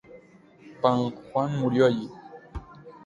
[0.81, 2.09] Pang Juan murió allí.